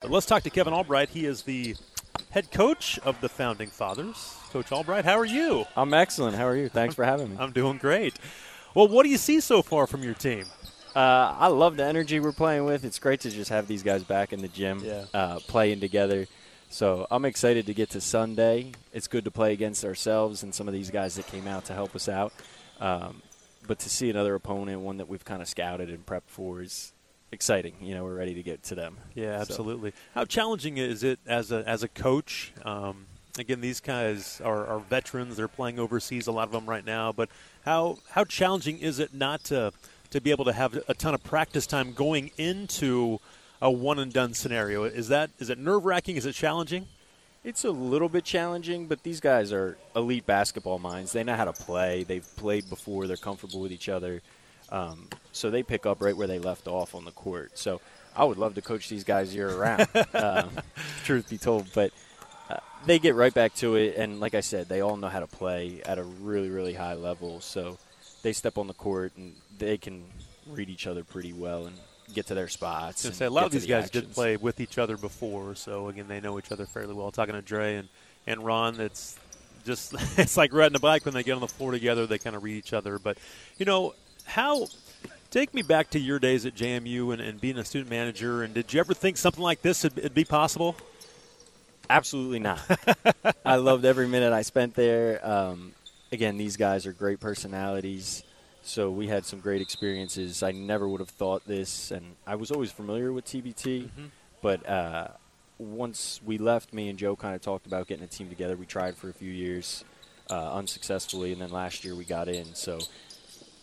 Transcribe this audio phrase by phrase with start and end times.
[0.00, 1.10] But let's talk to Kevin Albright.
[1.10, 1.76] He is the
[2.30, 4.34] head coach of the Founding Fathers.
[4.50, 5.66] Coach Albright, how are you?
[5.76, 6.36] I'm excellent.
[6.36, 6.70] How are you?
[6.70, 7.36] Thanks for having me.
[7.38, 8.18] I'm doing great.
[8.74, 10.46] Well, what do you see so far from your team?
[10.96, 11.00] Uh,
[11.38, 12.82] I love the energy we're playing with.
[12.84, 15.04] It's great to just have these guys back in the gym, Yeah.
[15.12, 16.26] uh, playing together.
[16.70, 18.72] So I'm excited to get to Sunday.
[18.94, 21.74] It's good to play against ourselves and some of these guys that came out to
[21.74, 22.32] help us out.
[22.80, 23.20] Um,
[23.66, 26.92] but to see another opponent, one that we've kind of scouted and prepped for, is
[27.32, 27.74] exciting.
[27.80, 28.98] You know, we're ready to get to them.
[29.14, 29.92] Yeah, So- absolutely.
[30.14, 32.52] How challenging is it as a as a coach?
[32.64, 33.06] Um,
[33.38, 35.36] again, these guys are, are veterans.
[35.36, 37.12] They're playing overseas, a lot of them right now.
[37.12, 37.28] But
[37.64, 39.72] how how challenging is it not to
[40.10, 43.18] to be able to have a ton of practice time going into
[43.62, 44.84] a one and done scenario?
[44.84, 46.16] Is that is it nerve wracking?
[46.16, 46.86] Is it challenging?
[47.42, 51.12] It's a little bit challenging, but these guys are elite basketball minds.
[51.12, 52.02] They know how to play.
[52.04, 53.06] They've played before.
[53.06, 54.20] They're comfortable with each other.
[54.70, 57.58] Um, so they pick up right where they left off on the court.
[57.58, 57.80] So
[58.16, 60.50] I would love to coach these guys year round, um,
[61.04, 61.72] truth be told.
[61.72, 61.92] But
[62.48, 63.96] uh, they get right back to it.
[63.96, 66.94] And like I said, they all know how to play at a really, really high
[66.94, 67.40] level.
[67.40, 67.78] So
[68.22, 70.04] they step on the court and they can
[70.46, 71.76] read each other pretty well and
[72.12, 73.06] get to their spots.
[73.06, 74.14] I say a lot of these the guys did actions.
[74.14, 77.10] play with each other before, so again they know each other fairly well.
[77.10, 77.88] Talking to Dre and,
[78.26, 79.16] and Ron, it's
[79.64, 82.06] just it's like riding a bike when they get on the floor together.
[82.06, 82.98] They kind of read each other.
[82.98, 83.18] But
[83.58, 83.94] you know
[84.30, 84.68] how?
[85.30, 88.42] Take me back to your days at JMU and, and being a student manager.
[88.42, 90.76] And did you ever think something like this would, be possible?
[91.88, 92.60] Absolutely not.
[93.44, 95.20] I loved every minute I spent there.
[95.26, 95.72] Um,
[96.12, 98.22] again, these guys are great personalities,
[98.62, 100.42] so we had some great experiences.
[100.42, 103.88] I never would have thought this, and I was always familiar with TBT,
[104.42, 105.08] but uh,
[105.58, 108.56] once we left, me and Joe kind of talked about getting a team together.
[108.56, 109.84] We tried for a few years
[110.30, 112.54] uh, unsuccessfully, and then last year we got in.
[112.54, 112.78] So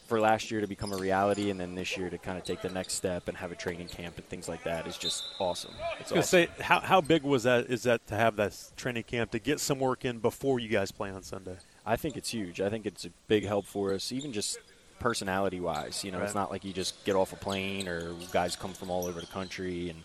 [0.08, 2.61] for last year to become a reality, and then this year to kind of take
[2.61, 5.73] the next step and have a training camp and things like that is just awesome.
[5.99, 6.47] It's I was awesome.
[6.47, 7.66] say how, how big was that?
[7.66, 10.91] Is that to have that training camp to get some work in before you guys
[10.91, 11.58] play on Sunday?
[11.86, 12.61] I think it's huge.
[12.61, 14.59] I think it's a big help for us, even just
[14.99, 16.04] personality wise.
[16.04, 18.89] You know, it's not like you just get off a plane or guys come from
[18.89, 20.04] all over the country and,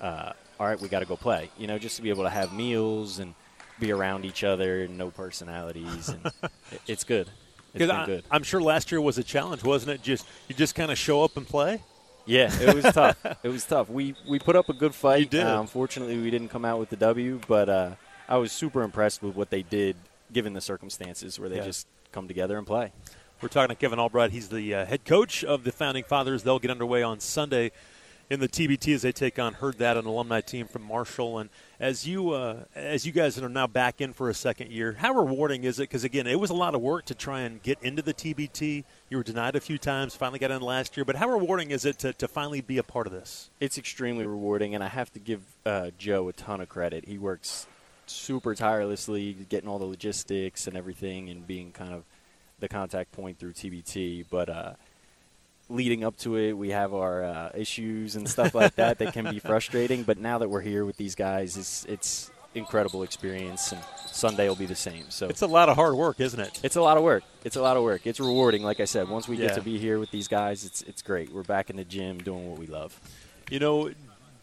[0.00, 1.50] uh, all right, we got to go play.
[1.58, 3.34] You know, just to be able to have meals and
[3.78, 6.08] be around each other and no personalities.
[6.10, 6.32] And
[6.86, 7.28] it's good.
[7.74, 8.24] It's been I, good.
[8.30, 10.02] I'm sure last year was a challenge, wasn't it?
[10.02, 11.82] Just you just kind of show up and play.
[12.26, 13.16] Yeah, it was tough.
[13.42, 13.88] It was tough.
[13.88, 15.20] We we put up a good fight.
[15.20, 15.46] You did.
[15.46, 17.90] Uh, unfortunately, we didn't come out with the W, but uh,
[18.28, 19.96] I was super impressed with what they did,
[20.32, 21.64] given the circumstances where they Yeah.
[21.64, 22.92] just come together and play.
[23.40, 24.32] We're talking to Kevin Albright.
[24.32, 26.42] He's the uh, head coach of the Founding Fathers.
[26.42, 27.72] They'll get underway on Sunday
[28.30, 31.38] in the TBT as they take on Herd That, an alumni team from Marshall.
[31.38, 34.92] And as you uh, as you guys are now back in for a second year,
[34.98, 35.82] how rewarding is it?
[35.82, 38.84] Because again, it was a lot of work to try and get into the TBT.
[39.10, 40.14] You were denied a few times.
[40.14, 41.04] Finally got in last year.
[41.04, 43.50] But how rewarding is it to, to finally be a part of this?
[43.58, 47.06] It's extremely rewarding, and I have to give uh, Joe a ton of credit.
[47.06, 47.66] He works
[48.06, 52.04] super tirelessly, getting all the logistics and everything, and being kind of
[52.60, 54.26] the contact point through TBT.
[54.30, 54.72] But uh,
[55.70, 59.24] leading up to it, we have our uh, issues and stuff like that that can
[59.30, 60.02] be frustrating.
[60.02, 64.56] But now that we're here with these guys, it's it's incredible experience, and Sunday will
[64.56, 65.04] be the same.
[65.10, 66.58] So It's a lot of hard work, isn't it?
[66.64, 67.22] it's a lot of work.
[67.44, 68.06] It's a lot of work.
[68.06, 69.08] It's rewarding, like I said.
[69.08, 69.46] Once we Yeah.
[69.46, 71.32] get to be here with these guys, it's it's great.
[71.32, 72.98] We're back in the gym doing what we love.
[73.50, 73.90] You know,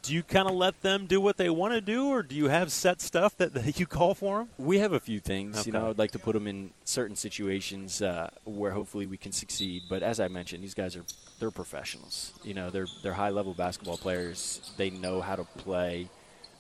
[0.08, 2.48] do you kind of let them do what they want to do, or do you
[2.48, 4.50] have set stuff that, that you call for them?
[4.58, 5.66] We have a few things.
[5.66, 9.34] You know, I'd like to put them in certain situations uh, where hopefully we can
[9.34, 9.84] succeed.
[9.90, 11.04] But as I mentioned, these guys are
[11.40, 12.32] they're professionals.
[12.42, 14.72] You know, they're they're high level basketball players.
[14.78, 16.10] They know how to play.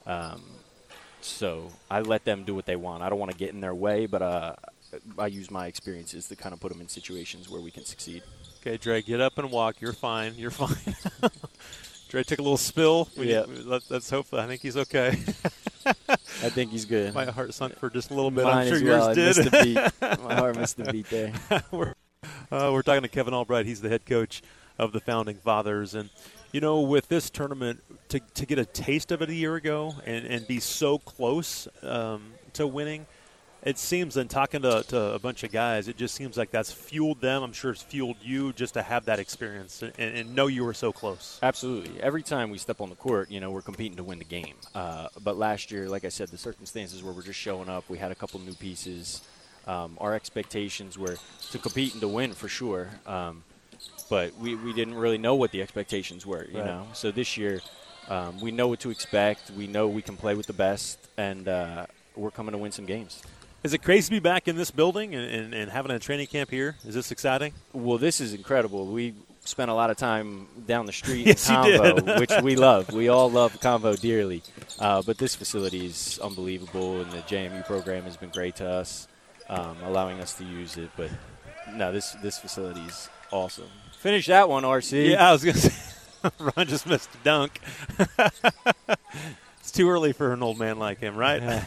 [0.05, 0.43] Um,
[1.21, 3.01] so I let them do what they want.
[3.01, 4.55] I don't want to get in their way, but uh,
[5.17, 8.23] I use my experiences to kind of put them in situations where we can succeed.
[8.59, 9.79] Okay, Dre, get up and walk.
[9.79, 10.33] You're fine.
[10.35, 10.95] You're fine.
[12.09, 13.09] Dre took a little spill.
[13.18, 13.45] We, Yeah.
[13.47, 14.34] let, let's hope.
[14.34, 15.09] I think he's okay.
[15.85, 17.13] I think he's good.
[17.13, 18.44] My heart sunk for just a little bit.
[18.44, 19.09] Mine I'm sure as well.
[19.09, 19.75] I yours did.
[20.23, 21.34] My heart missed a beat there.
[21.72, 21.94] we're,
[22.51, 23.66] uh, we're talking to Kevin Albright.
[23.66, 24.41] He's the head coach
[24.78, 26.09] of the Founding Fathers, and
[26.51, 29.95] you know, with this tournament, to to get a taste of it a year ago
[30.06, 33.06] and and be so close um, to winning.
[33.67, 36.71] It seems, and talking to, to a bunch of guys, it just seems like that's
[36.71, 37.43] fueled them.
[37.43, 40.73] I'm sure it's fueled you just to have that experience and, and know you were
[40.73, 41.37] so close.
[41.43, 42.01] Absolutely.
[42.01, 44.55] Every time we step on the court, you know, we're competing to win the game.
[44.73, 47.97] Uh, but last year, like I said, the circumstances where we're just showing up, we
[47.97, 49.21] had a couple new pieces.
[49.67, 51.17] Um, our expectations were
[51.51, 52.89] to compete and to win for sure.
[53.05, 53.43] Um,
[54.09, 56.67] but we, we didn't really know what the expectations were, you Right.
[56.67, 56.87] know.
[56.93, 57.59] So this year,
[58.07, 59.51] um, we know what to expect.
[59.51, 62.85] We know we can play with the best, and uh, we're coming to win some
[62.85, 63.21] games.
[63.63, 66.27] Is it crazy to be back in this building and, and, and having a training
[66.27, 66.75] camp here?
[66.86, 67.54] Is this exciting?
[67.74, 68.86] Well, this is incredible.
[68.86, 69.13] We
[69.44, 72.92] spent a lot of time down the street Yes, in Convo, which we love.
[72.94, 74.44] We all love Convo dearly.
[74.80, 79.07] Uh, but this facility is unbelievable, and the JMU program has been great to us,
[79.50, 80.89] um, allowing us to use it.
[80.95, 81.10] But
[81.74, 83.69] no, this this facility is awesome.
[83.98, 85.12] Finish that one, RC.
[85.12, 87.60] Yeah, I was going to say, Ron just missed a dunk.
[89.60, 91.63] it's too early for an old man like him, right?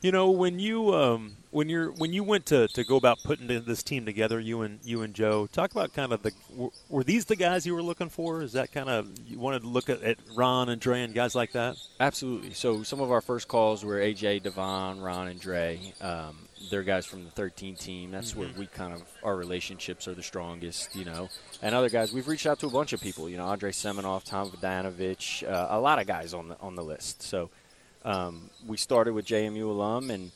[0.00, 3.48] You know, when you um, when you're when you went to, to go about putting
[3.48, 7.02] this team together, you and you and Joe, talk about kind of the were, were
[7.04, 8.42] these the guys you were looking for?
[8.42, 11.34] Is that kind of you wanted to look at, at Ron and Dre and guys
[11.34, 11.76] like that?
[11.98, 12.52] Absolutely.
[12.54, 15.80] So some of our first calls were AJ, Devon, Ron, and Dre.
[16.00, 16.36] Um,
[16.70, 18.10] they're guys from the 13 team.
[18.10, 21.28] That's where we kind of our relationships are the strongest, you know.
[21.62, 23.28] And other guys, we've reached out to a bunch of people.
[23.28, 26.84] You know, Andrey Semenov, Tom Vodanovich, uh, a lot of guys on the on the
[26.84, 27.22] list.
[27.22, 27.50] So
[28.04, 30.30] um, we started with JMU alum, and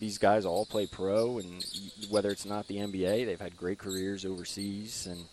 [0.00, 1.38] these guys all play pro.
[1.38, 1.64] And
[2.10, 5.24] whether it's not the NBA, they've had great careers overseas, and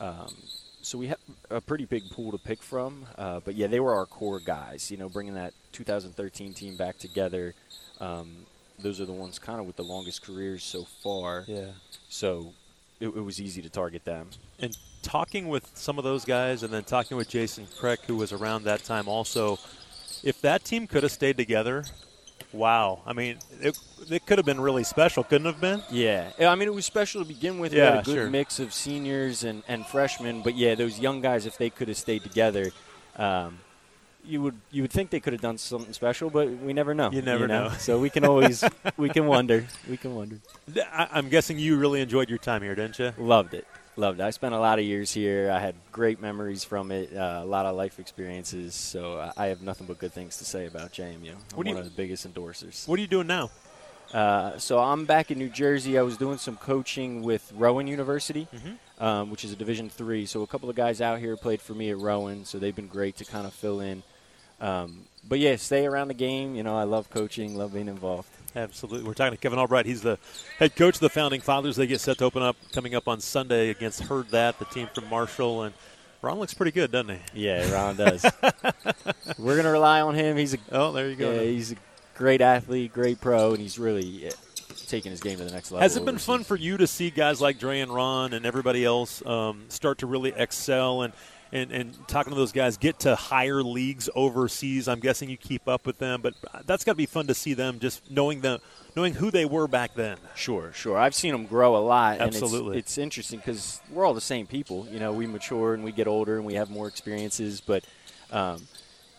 [0.00, 0.34] um,
[0.82, 1.18] so we have
[1.50, 3.06] a pretty big pool to pick from.
[3.16, 4.90] Uh, but yeah, they were our core guys.
[4.90, 7.54] You know, bringing that 2013 team back together.
[8.00, 8.46] Um,
[8.78, 11.44] those are the ones kind of with the longest careers so far.
[11.46, 11.66] Yeah.
[12.08, 12.52] So
[13.00, 14.30] it, it was easy to target them.
[14.58, 18.32] And talking with some of those guys, and then talking with Jason Kreck, who was
[18.32, 19.58] around that time also,
[20.22, 21.84] if that team could have stayed together,
[22.52, 23.00] wow!
[23.06, 23.78] I mean, it,
[24.10, 25.82] it could have been really special, couldn't have been?
[25.90, 27.72] Yeah, I mean it was special to begin with.
[27.72, 28.30] we Yeah, had a good sure.
[28.30, 31.96] mix of seniors and, and freshmen, but yeah, those young guys, if they could have
[31.96, 32.70] stayed together,
[33.16, 33.58] um,
[34.24, 37.10] you would you would think they could have done something special, but we never know.
[37.10, 37.70] You never know.
[37.78, 38.62] So we can always
[38.96, 39.66] we can wonder.
[39.90, 40.36] We can wonder.
[40.92, 43.12] I, I'm guessing you really enjoyed your time here, didn't you?
[43.18, 43.66] Loved it.
[43.96, 44.22] Loved it.
[44.22, 45.50] I spent a lot of years here.
[45.50, 48.74] I had great memories from it, uh, a lot of life experiences.
[48.74, 51.32] So I- I have nothing but good things to say about JMU.
[51.32, 52.88] I'm What one you- of the biggest endorsers.
[52.88, 53.50] What are you doing now?
[54.14, 55.98] Uh, so I'm back in New Jersey.
[55.98, 59.02] I was doing some coaching with Rowan University, Mhm.
[59.02, 60.24] um, which is a Division three.
[60.26, 62.88] So a couple of guys out here played for me at Rowan, so they've been
[62.88, 64.02] great to kind of fill in.
[64.62, 66.54] Um, but yeah, stay around the game.
[66.54, 68.28] You know, I love coaching, love being involved.
[68.54, 69.06] Absolutely.
[69.06, 69.86] We're talking to Kevin Albright.
[69.86, 70.18] He's the
[70.58, 71.76] head coach of the Founding Fathers.
[71.76, 74.88] They get set to open up coming up on Sunday against Herd That, the team
[74.94, 75.62] from Marshall.
[75.62, 75.74] And
[76.20, 77.44] Ron looks pretty good, doesn't he?
[77.46, 78.24] Yeah, Ron does.
[79.38, 80.36] We're gonna rely on him.
[80.36, 81.32] He's a Oh, there you go.
[81.32, 81.76] yeah, he's a
[82.14, 84.30] great athlete, great pro, and he's really
[84.86, 85.80] taking his game to the next level.
[85.82, 88.84] Has it been fun for you to see guys like Dre and Ron and everybody
[88.84, 91.14] else um, start to really excel and,
[91.52, 94.88] and, and talking to those guys get to higher leagues overseas?
[94.88, 96.34] I'm guessing you keep up with them, but
[96.66, 98.60] that's got to be fun to see them just knowing them,
[98.96, 100.16] knowing who they were back then.
[100.34, 100.98] Sure, sure.
[100.98, 102.20] I've seen them grow a lot.
[102.20, 102.70] Absolutely.
[102.70, 104.86] And it's, it's interesting because we're all the same people.
[104.90, 107.84] You know, we mature and we get older and we have more experiences, but
[108.30, 108.66] um,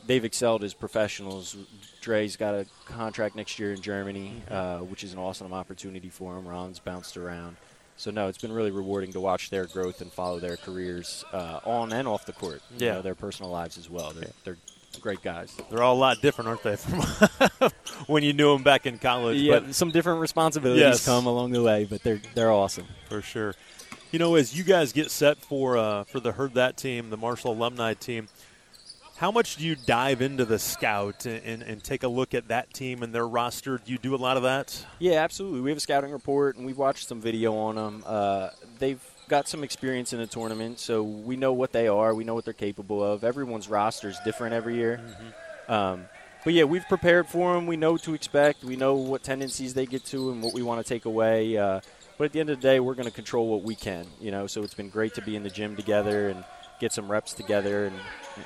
[0.07, 1.55] they've excelled as professionals.
[2.01, 6.37] Dre's got a contract next year in Germany, uh, which is an awesome opportunity for
[6.37, 6.47] him.
[6.47, 7.57] Ron's bounced around.
[7.97, 11.59] So, no, it's been really rewarding to watch their growth and follow their careers uh,
[11.63, 12.61] on and off the court.
[12.77, 12.93] You Yeah.
[12.95, 14.11] know, their personal lives as well.
[14.11, 14.57] They're, they're
[14.99, 15.55] great guys.
[15.69, 16.99] They're all a lot different, aren't they, from
[18.07, 19.37] when you knew them back in college?
[19.37, 21.05] Yeah, But some different responsibilities Yes.
[21.05, 22.87] come along the way, but they're, they're awesome.
[23.09, 23.53] for sure.
[24.11, 27.17] You know, as you guys get set for uh, for the Herd That team, the
[27.17, 28.27] Marshall alumni team,
[29.23, 32.49] how much do you dive into the scout and, and, and take a look at
[32.49, 33.77] that team and their roster?
[33.77, 34.85] Do you do a lot of that?
[34.99, 35.61] Yeah, absolutely.
[35.61, 38.03] We have a scouting report, and we've watched some video on them.
[38.05, 38.49] Uh,
[38.79, 42.13] they've got some experience in the tournament, so we know what they are.
[42.13, 43.23] We know what they're capable of.
[43.23, 44.99] Everyone's roster is different every year.
[45.69, 46.03] Um,
[46.43, 47.65] but yeah, we've prepared for them.
[47.65, 48.65] We know what to expect.
[48.65, 51.55] We know what tendencies they get to and what we want to take away.
[51.55, 51.79] Uh,
[52.17, 54.05] but at the end of the day, we're going to control what we can.
[54.19, 56.43] You know, so it's been great to be in the gym together and
[56.79, 57.85] get some reps together.
[57.85, 57.95] And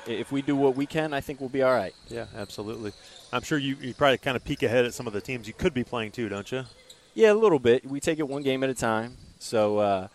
[0.06, 1.94] if we do what we can, I think we'll be all right.
[2.08, 2.92] Yeah, absolutely.
[3.32, 5.54] I'm sure you, you probably kind of peek ahead at some of the teams you
[5.54, 6.64] could be playing too, don't you?
[7.14, 7.84] Yeah, a little bit.
[7.84, 9.16] We take it one game at a time.
[9.38, 10.08] So uh,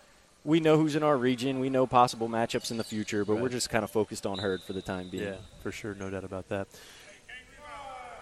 [0.43, 1.59] we know who's in our region.
[1.59, 4.61] We know possible matchups in the future, but we're just kind of focused on herd
[4.63, 5.23] for the time being.
[5.23, 6.67] Yeah, for sure, no doubt about that.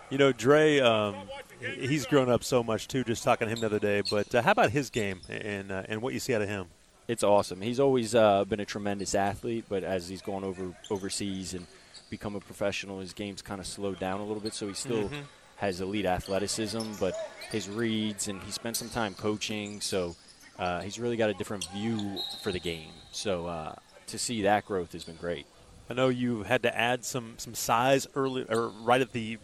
[0.10, 1.15] You know, Dre, um,
[1.60, 3.03] he's grown up so much too.
[3.03, 5.83] Just talking to him the other day, but uh, how about his game and uh,
[5.88, 6.67] and what you see out of him?
[7.08, 7.62] It's awesome.
[7.62, 11.67] He's always uh, been a tremendous athlete, but as he's gone over overseas and
[12.10, 14.53] become a professional, his game's kind of slowed down a little bit.
[14.53, 15.24] So he still Mhm.
[15.58, 17.15] has elite athleticism, but
[17.51, 20.15] his reads and he spent some time coaching, so
[20.58, 22.91] uh, he's really got a different view for the game.
[23.12, 23.75] So uh,
[24.08, 25.46] to see that growth has been great.
[25.89, 29.38] I know you had to add some some size early or right at the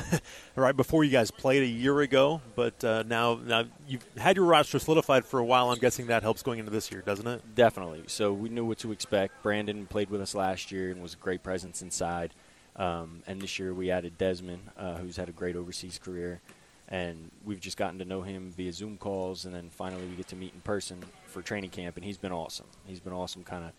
[0.56, 4.44] right before you guys played a year ago, but uh, now now you've had your
[4.44, 5.70] roster solidified for a while.
[5.70, 7.54] I'm guessing that helps going into this year, doesn't it?
[7.54, 8.04] Definitely.
[8.06, 9.42] So we knew what to expect.
[9.42, 12.32] Brandon played with us last year and was a great presence inside.
[12.76, 16.40] Um, and this year we added Desmond, uh, who's had a great overseas career.
[16.88, 20.28] and we've just gotten to know him via Zoom calls, and then finally we get
[20.28, 22.66] to meet in person for training camp, and he's been awesome.
[22.86, 23.72] He's been awesome, kind of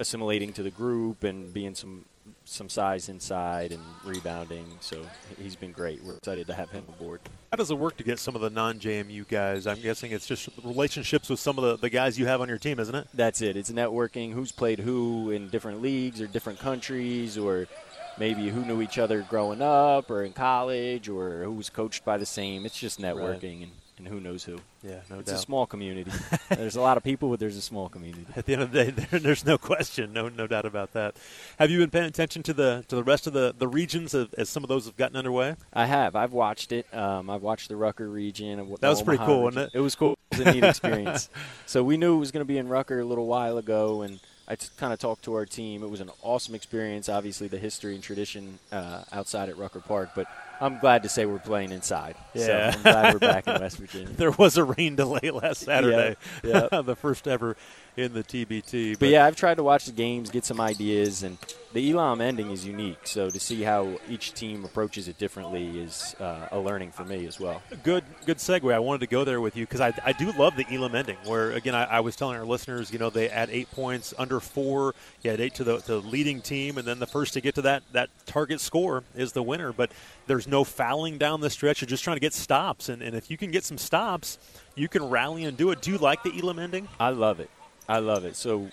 [0.00, 2.04] assimilating to the group and being some
[2.44, 4.64] some size inside and rebounding.
[4.80, 5.04] So
[5.40, 6.02] he's been great.
[6.02, 7.20] We're excited to have him aboard.
[7.52, 9.66] How does it work to get some of the non-JMU guys?
[9.66, 12.58] I'm guessing it's just relationships with some of the, the guys you have on your
[12.58, 13.08] team, isn't it?
[13.14, 13.56] That's it.
[13.56, 14.32] It's networking.
[14.32, 17.66] Who's played who in different leagues or different countries, or
[18.18, 22.16] maybe who knew each other growing up or in college, or who was coached by
[22.16, 22.64] the same.
[22.66, 23.68] It's just networking Right.
[23.68, 24.58] and, and who knows who.
[24.82, 25.38] Yeah, no it's doubt.
[25.38, 26.10] a small community.
[26.48, 28.26] there's a lot of people, but there's a small community.
[28.34, 31.16] At the end of the day, there, there's no question, no no doubt about that.
[31.58, 34.26] Have you been paying attention to the to the rest of the, the regions as,
[34.38, 35.54] as some of those have gotten underway?
[35.72, 36.16] I have.
[36.16, 36.92] I've watched it.
[36.94, 38.58] Um, I've watched the Rucker region.
[38.58, 39.44] and That the was pretty cool, region.
[39.44, 39.78] wasn't it?
[39.78, 40.16] It was cool.
[40.32, 41.28] It was a neat experience.
[41.66, 44.18] so we knew it was going to be in Rucker a little while ago, and
[44.48, 45.82] I kind of talked to our team.
[45.82, 47.08] It was an awesome experience.
[47.08, 50.26] Obviously, the history and tradition uh, outside at Rucker Park, but
[50.60, 52.16] I'm glad to say we're playing inside.
[52.34, 52.70] Yeah.
[52.72, 54.08] So I'm glad we're back in West Virginia.
[54.08, 57.56] There was a rain delay last Saturday, Yeah, the first ever
[57.96, 58.98] in the TBT.
[58.98, 61.38] But yeah, I've tried to watch the games, get some ideas, and
[61.72, 63.00] the Elam ending is unique.
[63.04, 67.26] So to see how each team approaches it differently is uh, a learning for me
[67.26, 67.62] as well.
[67.82, 68.72] good good segue.
[68.72, 71.16] I wanted to go there with you because I, I do love the Elam ending.
[71.24, 74.40] Where again, I, I was telling our listeners, you know, they add eight points under
[74.40, 74.94] four.
[75.22, 77.62] You add eight to the, the leading team, and then the first to get to
[77.62, 79.72] that that target score is the winner.
[79.72, 79.90] But
[80.26, 81.80] there's no fouling down the stretch.
[81.80, 84.38] You're just trying to get stops, and, and if you can get some stops,
[84.74, 85.80] you can rally and do it.
[85.80, 86.88] Do you like the Elam ending?
[86.98, 87.50] I love it.
[87.88, 88.36] I love it.
[88.36, 88.68] So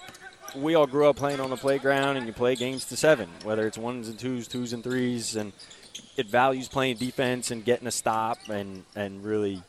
[0.56, 3.66] we all grew up playing on the playground, and you play games to seven, whether
[3.68, 5.54] it's ones and twos, twos and threes, and
[6.16, 9.62] it values playing defense and getting a stop and and really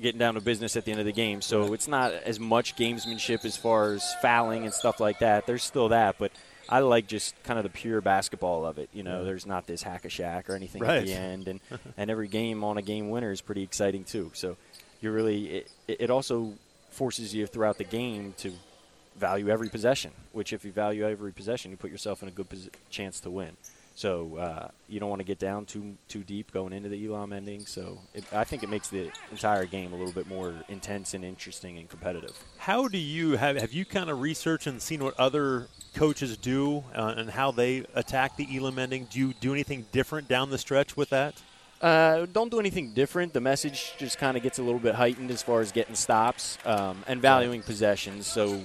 [0.00, 1.40] getting down to business at the end of the game.
[1.40, 5.46] So it's not as much gamesmanship as far as fouling and stuff like that.
[5.46, 6.32] There's still that, but
[6.68, 8.88] I like just kind of the pure basketball of it.
[8.92, 10.98] You know, there's not this hack a Shaq or anything Right.
[10.98, 11.60] at the end, and
[11.96, 14.30] and every game on a game winner is pretty exciting too.
[14.34, 14.56] So
[15.00, 16.54] you're really it, it also
[16.90, 18.52] forces you throughout the game to
[19.16, 20.12] value every possession.
[20.32, 23.30] Which if you value every possession, you put yourself in a good pos- chance to
[23.30, 23.56] win.
[23.94, 27.32] So uh, you don't want to get down too too deep going into the Elam
[27.32, 27.66] ending.
[27.66, 31.24] So it, I think it makes the entire game a little bit more intense and
[31.24, 32.32] interesting and competitive.
[32.58, 36.84] How do you have have you kind of researched and seen what other coaches do
[36.94, 39.08] uh, and how they attack the Elam ending?
[39.10, 41.34] Do you do anything different down the stretch with that?
[41.82, 43.32] Uh, don't do anything different.
[43.32, 46.56] The message just kind of gets a little bit heightened as far as getting stops
[46.64, 48.28] um, and valuing possessions.
[48.28, 48.60] So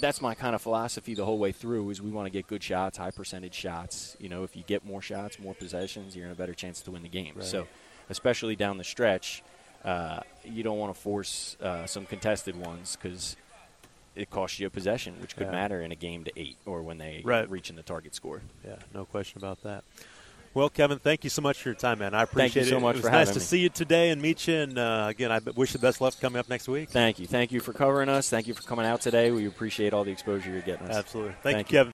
[0.00, 2.62] that's my kind of philosophy the whole way through is we want to get good
[2.62, 4.16] shots, high percentage shots.
[4.18, 6.90] You know, if you get more shots, more possessions, you're in a better chance to
[6.90, 7.34] win the game.
[7.36, 7.44] Right.
[7.44, 7.66] So
[8.10, 9.42] especially down the stretch,
[9.84, 13.36] uh, you don't want to force uh, some contested ones because
[14.14, 15.52] it costs you a possession, which could Yeah.
[15.52, 17.48] matter in a game to eight or when they Right.
[17.50, 18.42] reach in the target score.
[18.64, 19.84] Yeah, no question about that.
[20.54, 22.14] Well, Kevin, thank you so much for your time, man.
[22.14, 22.80] I appreciate Thank you so it.
[22.80, 23.44] much it for was nice having to me.
[23.44, 24.54] see you today and meet you.
[24.54, 26.90] And uh, again, I wish you the best luck coming up next week.
[26.90, 27.26] Thank you.
[27.26, 28.30] Thank you for covering us.
[28.30, 29.32] Thank you for coming out today.
[29.32, 30.96] We appreciate all the exposure you're getting us.
[30.96, 31.32] Absolutely.
[31.42, 31.64] Thank, Thank you, you.
[31.64, 31.82] Kevin.